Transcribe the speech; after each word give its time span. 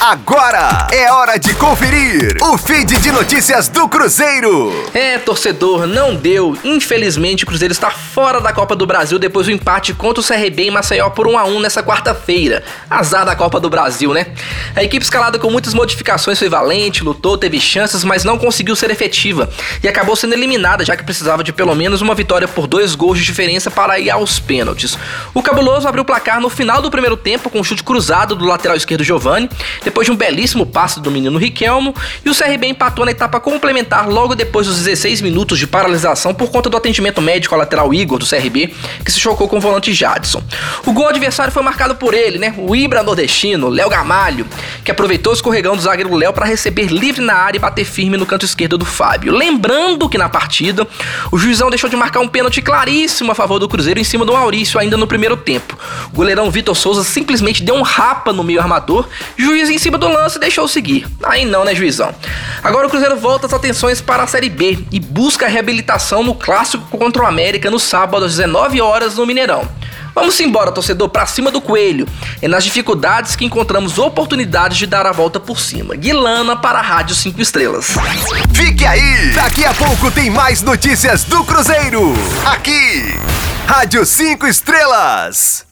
Agora 0.00 0.88
é 0.90 1.12
hora 1.12 1.38
de 1.38 1.52
conferir 1.56 2.34
o 2.40 2.56
feed 2.56 2.96
de 3.00 3.12
notícias 3.12 3.68
do 3.68 3.86
Cruzeiro. 3.86 4.72
É, 4.94 5.18
torcedor, 5.18 5.86
não 5.86 6.16
deu. 6.16 6.56
Infelizmente, 6.64 7.44
o 7.44 7.46
Cruzeiro 7.46 7.72
está 7.72 7.90
fora 7.90 8.40
da 8.40 8.50
Copa 8.50 8.74
do 8.74 8.86
Brasil 8.86 9.18
depois 9.18 9.46
do 9.46 9.52
empate 9.52 9.92
contra 9.92 10.22
o 10.22 10.26
CRB 10.26 10.62
em 10.62 10.70
Maceió 10.70 11.10
por 11.10 11.28
1 11.28 11.38
a 11.38 11.44
1 11.44 11.60
nessa 11.60 11.82
quarta-feira. 11.82 12.64
Azar 12.88 13.26
da 13.26 13.36
Copa 13.36 13.60
do 13.60 13.68
Brasil, 13.68 14.14
né? 14.14 14.28
A 14.74 14.82
equipe 14.82 15.04
escalada 15.04 15.38
com 15.38 15.50
muitas 15.50 15.74
modificações 15.74 16.38
foi 16.38 16.48
valente, 16.48 17.04
lutou, 17.04 17.36
teve 17.36 17.60
chances, 17.60 18.02
mas 18.02 18.24
não 18.24 18.38
conseguiu 18.38 18.74
ser 18.74 18.90
efetiva 18.90 19.50
e 19.82 19.88
acabou 19.88 20.16
sendo 20.16 20.32
eliminada, 20.32 20.82
já 20.82 20.96
que 20.96 21.04
precisava 21.04 21.44
de 21.44 21.52
pelo 21.52 21.74
menos 21.74 22.00
uma 22.00 22.14
vitória 22.14 22.48
por 22.48 22.66
dois 22.66 22.94
gols 22.94 23.18
de 23.18 23.24
diferença 23.26 23.70
para 23.70 23.98
ir 23.98 24.08
aos 24.08 24.40
pênaltis. 24.40 24.96
O 25.34 25.42
Cabuloso 25.42 25.86
abriu 25.86 26.04
o 26.04 26.06
placar 26.06 26.40
no 26.40 26.48
final 26.48 26.80
do 26.80 26.90
primeiro 26.90 27.18
tempo 27.18 27.50
com 27.50 27.60
um 27.60 27.64
chute 27.64 27.84
cruzado 27.84 28.34
do 28.34 28.46
lateral 28.46 28.78
esquerdo 28.78 29.04
Giovani 29.04 29.50
depois 29.90 30.06
de 30.06 30.12
um 30.12 30.16
belíssimo 30.16 30.64
passe 30.64 31.00
do 31.00 31.10
menino 31.10 31.36
Riquelmo, 31.36 31.92
e 32.24 32.30
o 32.30 32.34
CRB 32.34 32.68
empatou 32.68 33.04
na 33.04 33.10
etapa 33.10 33.40
complementar 33.40 34.08
logo 34.08 34.36
depois 34.36 34.68
dos 34.68 34.76
16 34.76 35.20
minutos 35.20 35.58
de 35.58 35.66
paralisação 35.66 36.32
por 36.32 36.48
conta 36.48 36.70
do 36.70 36.76
atendimento 36.76 37.20
médico 37.20 37.54
ao 37.54 37.58
lateral 37.58 37.92
Igor 37.92 38.16
do 38.16 38.24
CRB, 38.24 38.72
que 39.04 39.10
se 39.10 39.18
chocou 39.18 39.48
com 39.48 39.56
o 39.56 39.60
volante 39.60 39.92
Jadson. 39.92 40.40
O 40.86 40.92
gol 40.92 41.08
adversário 41.08 41.52
foi 41.52 41.62
marcado 41.62 41.96
por 41.96 42.14
ele, 42.14 42.38
né? 42.38 42.54
O 42.56 42.76
Ibra 42.76 43.02
nordestino, 43.02 43.68
Léo 43.68 43.88
Gamalho, 43.88 44.46
que 44.84 44.92
aproveitou 44.92 45.32
o 45.32 45.34
escorregão 45.34 45.74
do 45.74 45.82
zagueiro 45.82 46.14
Léo 46.14 46.32
para 46.32 46.46
receber 46.46 46.86
livre 46.86 47.20
na 47.20 47.34
área 47.34 47.58
e 47.58 47.60
bater 47.60 47.84
firme 47.84 48.16
no 48.16 48.24
canto 48.24 48.44
esquerdo 48.44 48.78
do 48.78 48.84
Fábio. 48.84 49.34
Lembrando 49.34 50.08
que 50.08 50.16
na 50.16 50.28
partida, 50.28 50.86
o 51.32 51.36
juizão 51.36 51.68
deixou 51.68 51.90
de 51.90 51.96
marcar 51.96 52.20
um 52.20 52.28
pênalti 52.28 52.62
claríssimo 52.62 53.32
a 53.32 53.34
favor 53.34 53.58
do 53.58 53.68
Cruzeiro 53.68 53.98
em 53.98 54.04
cima 54.04 54.24
do 54.24 54.32
Maurício 54.32 54.78
ainda 54.78 54.96
no 54.96 55.06
primeiro 55.06 55.36
tempo. 55.36 55.76
O 56.12 56.16
goleirão 56.16 56.48
Vitor 56.48 56.76
Souza 56.76 57.02
simplesmente 57.02 57.64
deu 57.64 57.74
um 57.74 57.82
rapa 57.82 58.32
no 58.32 58.44
meio 58.44 58.60
armador, 58.60 59.08
juiz 59.36 59.68
cima 59.80 59.98
do 59.98 60.08
lance 60.08 60.38
deixou 60.38 60.68
seguir. 60.68 61.06
Aí 61.24 61.44
não, 61.44 61.64
né, 61.64 61.74
juizão? 61.74 62.14
Agora 62.62 62.86
o 62.86 62.90
Cruzeiro 62.90 63.16
volta 63.16 63.46
as 63.46 63.54
atenções 63.54 64.00
para 64.00 64.22
a 64.22 64.26
Série 64.26 64.50
B 64.50 64.78
e 64.92 65.00
busca 65.00 65.46
a 65.46 65.48
reabilitação 65.48 66.22
no 66.22 66.34
clássico 66.34 66.86
contra 66.96 67.22
o 67.22 67.26
América 67.26 67.70
no 67.70 67.78
sábado 67.78 68.26
às 68.26 68.36
19 68.36 68.80
horas 68.80 69.16
no 69.16 69.26
Mineirão. 69.26 69.66
Vamos 70.14 70.38
embora, 70.40 70.72
torcedor, 70.72 71.08
para 71.08 71.24
cima 71.24 71.50
do 71.50 71.60
coelho. 71.60 72.06
É 72.42 72.48
nas 72.48 72.64
dificuldades 72.64 73.36
que 73.36 73.44
encontramos 73.44 73.98
oportunidades 73.98 74.76
de 74.76 74.86
dar 74.86 75.06
a 75.06 75.12
volta 75.12 75.40
por 75.40 75.58
cima. 75.58 75.94
Guilana 75.94 76.56
para 76.56 76.78
a 76.78 76.82
Rádio 76.82 77.14
5 77.14 77.40
Estrelas. 77.40 77.96
Fique 78.52 78.84
aí! 78.84 79.32
Daqui 79.34 79.64
a 79.64 79.72
pouco 79.72 80.10
tem 80.10 80.28
mais 80.28 80.62
notícias 80.62 81.24
do 81.24 81.42
Cruzeiro. 81.44 82.12
Aqui, 82.44 83.18
Rádio 83.66 84.04
5 84.04 84.46
Estrelas. 84.46 85.69